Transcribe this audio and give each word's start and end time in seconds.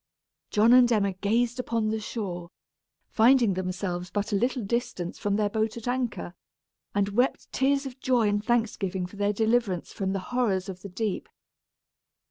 John 0.49 0.73
and 0.73 0.91
Emma 0.91 1.11
gazed 1.13 1.59
upon 1.59 1.89
the 1.89 1.99
shore, 1.99 2.49
finding 3.11 3.53
themselves 3.53 4.09
but 4.09 4.31
a 4.33 4.35
little 4.35 4.63
distance 4.63 5.19
from 5.19 5.35
their 5.35 5.47
boat 5.47 5.77
at 5.77 5.87
anchor, 5.87 6.33
and 6.95 7.09
wept 7.09 7.51
tears 7.53 7.85
of 7.85 7.99
joy 7.99 8.27
and 8.27 8.43
thanksgiving 8.43 9.05
for 9.05 9.17
their 9.17 9.31
deliverance 9.31 9.93
from 9.93 10.13
the 10.13 10.17
horrors 10.33 10.67
of 10.69 10.81
the 10.81 10.89
deep. 10.89 11.29